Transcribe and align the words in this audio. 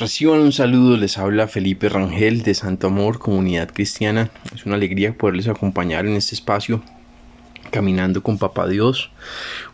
Reciban 0.00 0.40
un 0.40 0.50
saludo, 0.50 0.96
les 0.96 1.18
habla 1.18 1.46
Felipe 1.46 1.90
Rangel 1.90 2.42
de 2.42 2.54
Santo 2.54 2.86
Amor, 2.86 3.18
Comunidad 3.18 3.70
Cristiana. 3.70 4.30
Es 4.54 4.64
una 4.64 4.76
alegría 4.76 5.12
poderles 5.12 5.46
acompañar 5.46 6.06
en 6.06 6.14
este 6.14 6.34
espacio, 6.34 6.82
caminando 7.70 8.22
con 8.22 8.38
Papá 8.38 8.66
Dios, 8.66 9.10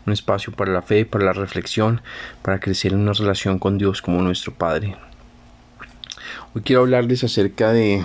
un 0.05 0.11
espacio 0.11 0.51
para 0.51 0.73
la 0.73 0.81
fe, 0.81 1.05
para 1.05 1.23
la 1.23 1.31
reflexión, 1.31 2.01
para 2.41 2.59
crecer 2.59 2.91
en 2.91 2.99
una 2.99 3.13
relación 3.13 3.57
con 3.57 3.77
Dios 3.77 4.01
como 4.01 4.21
nuestro 4.21 4.53
Padre. 4.53 4.97
Hoy 6.53 6.61
quiero 6.61 6.81
hablarles 6.81 7.23
acerca 7.23 7.71
de 7.71 8.03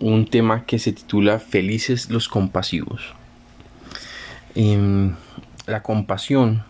un 0.00 0.26
tema 0.26 0.66
que 0.66 0.78
se 0.78 0.92
titula 0.92 1.38
Felices 1.38 2.10
los 2.10 2.28
compasivos. 2.28 3.14
Em, 4.54 5.14
la 5.66 5.82
compasión 5.82 6.64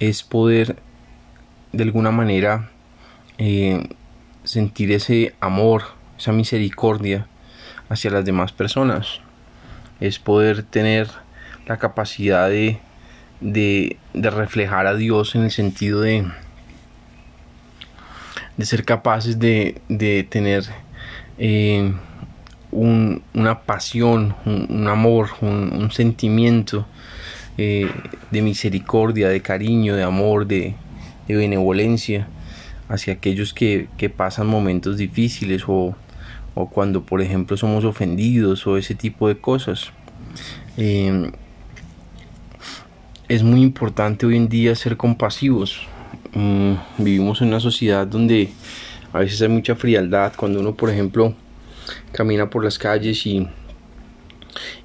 es 0.00 0.24
poder 0.24 0.82
de 1.70 1.84
alguna 1.84 2.10
manera 2.10 2.71
eh, 3.44 3.88
sentir 4.44 4.92
ese 4.92 5.34
amor, 5.40 5.82
esa 6.16 6.30
misericordia 6.30 7.26
hacia 7.88 8.12
las 8.12 8.24
demás 8.24 8.52
personas. 8.52 9.20
Es 9.98 10.20
poder 10.20 10.62
tener 10.62 11.08
la 11.66 11.76
capacidad 11.76 12.48
de, 12.48 12.78
de, 13.40 13.96
reflejar 14.14 14.86
a 14.86 14.94
Dios 14.94 15.34
en 15.34 15.42
el 15.42 15.50
sentido 15.50 16.02
de, 16.02 16.24
de 18.56 18.64
ser 18.64 18.84
capaces 18.84 19.40
de, 19.40 19.80
de 19.88 20.22
tener 20.22 20.62
eh, 21.38 21.92
un, 22.70 23.24
una 23.34 23.62
pasión, 23.62 24.36
un, 24.44 24.86
amor, 24.86 25.30
un, 25.40 25.90
sentimiento 25.90 26.86
eh, 27.58 27.90
de 28.30 28.40
misericordia, 28.40 29.28
de 29.28 29.42
cariño, 29.42 29.96
de 29.96 30.04
amor, 30.04 30.46
de 30.46 30.76
benevolencia 31.26 32.28
hacia 32.92 33.14
aquellos 33.14 33.54
que, 33.54 33.88
pasan 34.14 34.46
momentos 34.46 34.98
difíciles 34.98 35.64
o, 35.66 35.96
cuando 36.70 37.02
por 37.02 37.22
ejemplo 37.22 37.56
somos 37.56 37.84
ofendidos 37.84 38.66
o 38.66 38.76
ese 38.76 38.94
tipo 38.94 39.28
de 39.28 39.38
cosas. 39.38 39.90
Em, 40.76 41.32
es 43.28 43.42
muy 43.42 43.62
importante 43.62 44.26
hoy 44.26 44.36
en 44.36 44.48
día 44.48 44.74
ser 44.74 44.98
compasivos. 44.98 45.80
Mm, 46.34 46.74
vivimos 46.98 47.40
en 47.40 47.48
una 47.48 47.60
sociedad 47.60 48.06
donde 48.06 48.50
a 49.14 49.20
veces 49.20 49.40
hay 49.40 49.48
mucha 49.48 49.74
frialdad. 49.74 50.34
Cuando 50.36 50.60
uno, 50.60 50.74
por 50.74 50.90
ejemplo, 50.90 51.34
camina 52.12 52.50
por 52.50 52.62
las 52.62 52.78
calles 52.78 53.26
y, 53.26 53.48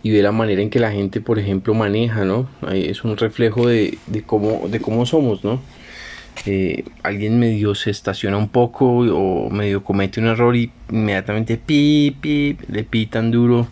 y 0.02 0.12
ve 0.12 0.22
la 0.22 0.32
manera 0.32 0.62
en 0.62 0.70
que 0.70 0.80
la 0.80 0.92
gente, 0.92 1.20
por 1.20 1.40
ejemplo, 1.40 1.74
maneja, 1.74 2.24
¿no? 2.24 2.48
Es 2.72 3.04
un 3.04 3.18
reflejo 3.18 3.68
de, 3.68 3.98
de, 4.08 4.24
cómo, 4.24 4.70
de 4.70 4.80
cómo 4.80 5.06
somos, 5.06 5.44
¿no? 5.44 5.60
Alguien 7.04 7.40
medio 7.40 7.76
se 7.76 7.92
estaciona 7.92 8.38
un 8.38 8.50
poco 8.50 8.86
o 8.86 9.50
medio 9.50 9.84
comete 9.84 10.20
un 10.20 10.28
error 10.28 10.56
y 10.56 10.72
inmediatamente 10.90 11.58
pi, 11.58 12.16
pi, 12.20 12.58
le 12.70 12.84
pitan 12.84 13.32
duro. 13.32 13.68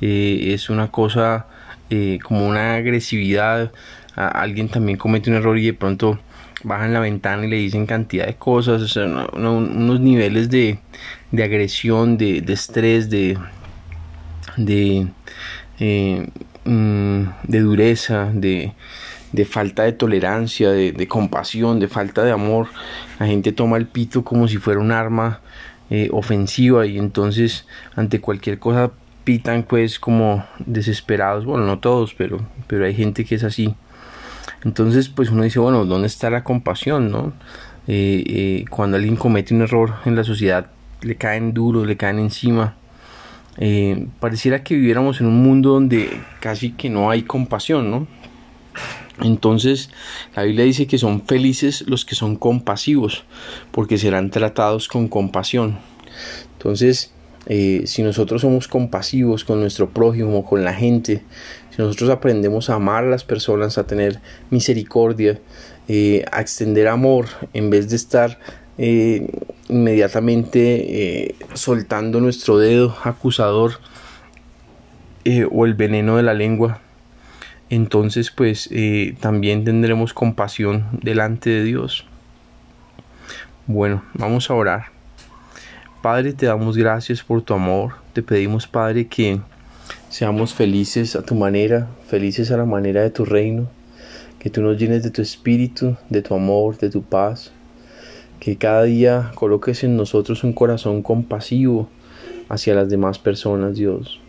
Eh, 0.00 0.52
es 0.54 0.70
una 0.70 0.90
cosa 0.90 1.46
eh, 1.90 2.18
como 2.22 2.46
una 2.46 2.76
agresividad. 2.76 3.72
alguien 4.16 4.68
también 4.68 4.98
comete 4.98 5.30
un 5.30 5.36
error 5.36 5.58
y 5.58 5.66
de 5.66 5.74
pronto 5.74 6.18
bajan 6.64 6.92
la 6.92 7.00
ventana 7.00 7.44
y 7.46 7.48
le 7.48 7.56
dicen 7.56 7.86
cantidad 7.86 8.26
de 8.26 8.34
cosas. 8.34 8.96
unos 8.96 10.00
niveles 10.00 10.50
de, 10.50 10.78
de 11.30 11.44
agresión, 11.44 12.18
de, 12.18 12.38
estrés, 12.48 13.10
de, 13.10 13.38
de, 14.56 15.06
eh, 15.80 16.28
mm, 16.64 17.22
de 17.44 17.60
dureza, 17.60 18.30
de 18.32 18.72
de 19.32 19.44
falta 19.44 19.82
de 19.84 19.92
tolerancia, 19.92 20.70
de, 20.70 21.08
compasión, 21.08 21.80
de 21.80 21.88
falta 21.88 22.22
de 22.22 22.30
amor. 22.30 22.68
La 23.18 23.26
gente 23.26 23.52
toma 23.52 23.78
el 23.78 23.86
pito 23.86 24.24
como 24.24 24.46
si 24.46 24.58
fuera 24.58 24.80
un 24.80 24.92
arma 24.92 25.40
eh, 25.90 26.08
ofensiva 26.12 26.86
y 26.86 26.98
entonces 26.98 27.66
ante 27.96 28.20
cualquier 28.20 28.58
cosa 28.58 28.92
pitan 29.24 29.64
pues 29.64 29.98
como 29.98 30.44
desesperados. 30.58 31.44
Bueno, 31.44 31.64
no 31.64 31.78
todos, 31.78 32.14
pero, 32.14 32.40
pero 32.66 32.84
hay 32.84 32.94
gente 32.94 33.24
que 33.24 33.34
es 33.34 33.44
así. 33.44 33.74
Entonces 34.64 35.08
pues 35.08 35.30
uno 35.30 35.42
dice, 35.42 35.58
bueno, 35.58 35.84
¿dónde 35.86 36.06
está 36.06 36.30
la 36.30 36.44
compasión? 36.44 37.10
no? 37.10 37.32
Eh, 37.88 38.22
eh, 38.26 38.64
cuando 38.70 38.96
alguien 38.96 39.16
comete 39.16 39.54
un 39.54 39.62
error 39.62 39.94
en 40.04 40.14
la 40.14 40.22
sociedad 40.22 40.66
le 41.00 41.16
caen 41.16 41.52
duros, 41.52 41.86
le 41.86 41.96
caen 41.96 42.18
encima. 42.18 42.76
pareciera 44.20 44.62
que 44.62 44.74
viviéramos 44.74 45.20
en 45.20 45.26
un 45.26 45.42
mundo 45.42 45.70
donde 45.70 46.20
casi 46.38 46.72
que 46.72 46.90
no 46.90 47.10
hay 47.10 47.22
compasión, 47.22 47.90
¿no? 47.90 48.06
Entonces 49.20 49.90
la 50.34 50.44
Biblia 50.44 50.64
dice 50.64 50.86
que 50.86 50.98
son 50.98 51.22
felices 51.26 51.84
los 51.86 52.04
que 52.04 52.14
son 52.14 52.36
compasivos, 52.36 53.24
porque 53.70 53.98
serán 53.98 54.30
tratados 54.30 54.88
con 54.88 55.08
compasión. 55.08 55.78
Entonces, 56.54 57.12
eh, 57.46 57.82
si 57.86 58.02
nosotros 58.02 58.42
somos 58.42 58.68
compasivos 58.68 59.44
con 59.44 59.60
nuestro 59.60 59.90
prójimo, 59.90 60.44
con 60.44 60.64
la 60.64 60.72
gente, 60.72 61.22
si 61.70 61.82
nosotros 61.82 62.10
aprendemos 62.10 62.70
a 62.70 62.74
amar 62.74 63.04
a 63.04 63.08
las 63.08 63.24
personas, 63.24 63.78
a 63.78 63.86
tener 63.86 64.20
misericordia, 64.50 65.40
eh, 65.88 66.24
a 66.30 66.40
extender 66.40 66.86
amor, 66.86 67.26
en 67.52 67.70
vez 67.70 67.90
de 67.90 67.96
estar 67.96 68.38
eh, 68.78 69.28
inmediatamente 69.68 71.34
soltando 71.54 72.20
nuestro 72.20 72.58
dedo 72.58 72.96
acusador 73.02 73.80
o 75.50 75.66
el 75.66 75.74
veneno 75.74 76.16
de 76.16 76.22
la 76.22 76.34
lengua, 76.34 76.80
entonces 77.72 78.30
pues 78.30 78.68
eh, 78.70 79.16
también 79.20 79.64
tendremos 79.64 80.12
compasión 80.12 80.84
delante 81.02 81.48
de 81.48 81.64
Dios. 81.64 82.04
Bueno, 83.66 84.02
vamos 84.12 84.50
a 84.50 84.54
orar. 84.54 84.86
Padre, 86.02 86.34
te 86.34 86.44
damos 86.44 86.76
gracias 86.76 87.22
por 87.22 87.40
tu 87.40 87.54
amor. 87.54 87.94
Te 88.12 88.22
pedimos, 88.22 88.66
Padre, 88.66 89.06
que 89.06 89.40
seamos 90.10 90.52
felices 90.52 91.16
a 91.16 91.22
tu 91.22 91.34
manera, 91.34 91.88
felices 92.06 92.50
a 92.50 92.58
la 92.58 92.66
manera 92.66 93.00
de 93.00 93.08
tu 93.08 93.24
reino. 93.24 93.68
Que 94.38 94.50
tú 94.50 94.60
nos 94.60 94.76
llenes 94.76 95.02
de 95.02 95.10
tu 95.10 95.22
espíritu, 95.22 95.96
de 96.10 96.20
tu 96.20 96.34
amor, 96.34 96.76
de 96.76 96.90
tu 96.90 97.02
paz. 97.02 97.52
Que 98.38 98.56
cada 98.56 98.82
día 98.82 99.30
coloques 99.34 99.82
en 99.82 99.96
nosotros 99.96 100.44
un 100.44 100.52
corazón 100.52 101.00
compasivo 101.00 101.88
hacia 102.50 102.74
las 102.74 102.90
demás 102.90 103.18
personas, 103.18 103.76
Dios. 103.76 104.20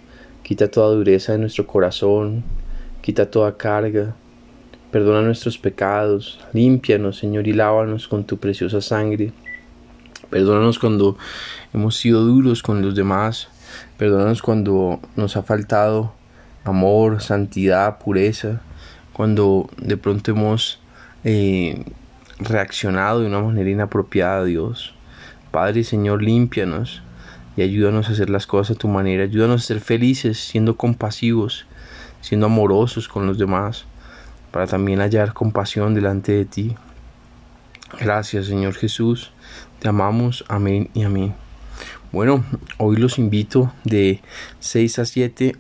Quita 0.43 0.71
toda 0.71 0.95
dureza 0.95 1.33
de 1.33 1.39
nuestro 1.39 1.67
corazón, 1.67 2.45
quita 3.03 3.29
toda 3.29 3.57
carga, 3.57 4.15
perdona 4.89 5.21
nuestros 5.21 5.57
pecados, 5.57 6.39
límpianos, 6.53 7.17
Señor, 7.17 7.49
y 7.49 7.53
lávanos 7.53 8.07
con 8.07 8.23
tu 8.23 8.37
preciosa 8.37 8.79
sangre. 8.79 9.33
Perdónanos 10.29 10.79
cuando 10.79 11.17
hemos 11.73 11.97
sido 11.97 12.23
duros 12.23 12.63
con 12.63 12.81
los 12.81 12.95
demás, 12.95 13.49
perdónanos 13.97 14.41
cuando 14.41 15.01
nos 15.17 15.35
ha 15.35 15.43
faltado 15.43 16.13
amor, 16.63 17.21
santidad, 17.21 17.99
pureza, 17.99 18.61
cuando 19.11 19.69
de 19.77 19.97
pronto 19.97 20.31
hemos 20.31 20.79
eh, 21.25 21.83
reaccionado 22.39 23.19
de 23.19 23.27
una 23.27 23.41
manera 23.41 23.69
inapropiada 23.69 24.37
a 24.37 24.45
Dios. 24.45 24.95
Padre 25.51 25.83
Señor, 25.83 26.23
límpianos 26.23 27.01
y 27.57 27.63
ayúdanos 27.63 28.07
a 28.07 28.13
hacer 28.13 28.29
las 28.29 28.47
cosas 28.47 28.77
a 28.77 28.79
tu 28.79 28.87
manera, 28.87 29.25
ayúdanos 29.25 29.63
a 29.63 29.65
ser 29.65 29.81
felices, 29.81 30.39
siendo 30.39 30.77
compasivos, 30.77 31.65
siendo 32.23 32.45
amorosos 32.45 33.09
con 33.09 33.27
los 33.27 33.37
demás, 33.37 33.83
para 34.51 34.65
también 34.65 34.99
hallar 35.01 35.33
compasión 35.33 35.93
delante 35.93 36.31
de 36.31 36.45
ti. 36.45 36.75
Gracias 37.99 38.45
Señor 38.45 38.75
Jesús, 38.75 39.31
te 39.79 39.89
amamos, 39.89 40.45
amén 40.47 40.89
y 40.93 41.03
amén. 41.03 41.35
Bueno, 42.13 42.45
hoy 42.77 42.95
los 42.95 43.19
invito 43.19 43.73
de 43.83 44.21
6 44.59 44.99
a 44.99 45.05
7 45.05 45.55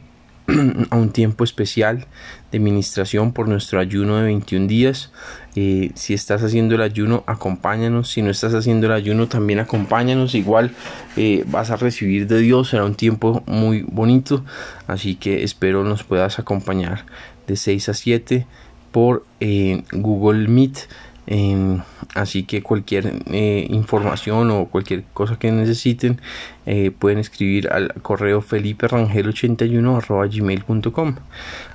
a 0.89 0.95
un 0.95 1.11
tiempo 1.11 1.43
especial 1.43 2.05
de 2.51 2.59
ministración 2.59 3.33
por 3.33 3.47
nuestro 3.47 3.79
ayuno 3.79 4.17
de 4.17 4.23
21 4.23 4.67
días. 4.67 5.11
Eh, 5.55 5.91
si 5.95 6.13
estás 6.13 6.43
haciendo 6.43 6.75
el 6.75 6.81
ayuno, 6.81 7.23
acompáñanos. 7.27 8.11
Si 8.11 8.21
no 8.21 8.29
estás 8.29 8.53
haciendo 8.53 8.87
el 8.87 8.93
ayuno, 8.93 9.27
también 9.27 9.59
acompáñanos. 9.59 10.35
Igual 10.35 10.71
eh, 11.17 11.43
vas 11.47 11.71
a 11.71 11.77
recibir 11.77 12.27
de 12.27 12.39
Dios. 12.39 12.69
Será 12.69 12.85
un 12.85 12.95
tiempo 12.95 13.43
muy 13.45 13.81
bonito. 13.81 14.43
Así 14.87 15.15
que 15.15 15.43
espero 15.43 15.83
nos 15.83 16.03
puedas 16.03 16.39
acompañar 16.39 17.05
de 17.47 17.55
6 17.55 17.89
a 17.89 17.93
7 17.93 18.47
por 18.91 19.25
eh, 19.39 19.83
Google 19.91 20.47
Meet. 20.47 20.87
Em, 21.25 21.81
así 22.15 22.43
que 22.43 22.61
cualquier 22.61 23.21
eh, 23.31 23.65
información 23.69 24.51
o 24.51 24.65
cualquier 24.65 25.03
cosa 25.13 25.37
que 25.37 25.51
necesiten 25.51 26.19
eh, 26.65 26.91
pueden 26.91 27.19
escribir 27.19 27.69
al 27.71 27.93
correo 28.01 28.41
feliperangel81 28.41 30.29
gmail.com 30.29 31.15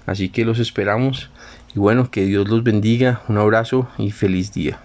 así 0.06 0.28
que 0.28 0.44
los 0.44 0.58
esperamos. 0.58 1.30
Y 1.74 1.78
bueno 1.78 2.10
que 2.10 2.24
Dios 2.24 2.48
los 2.48 2.62
bendiga. 2.62 3.22
Un 3.28 3.38
abrazo 3.38 3.88
y 3.98 4.10
feliz 4.10 4.52
día 4.52 4.80